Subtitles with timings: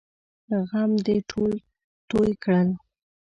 [0.69, 1.51] غم دې ټول
[2.09, 2.69] توی کړل!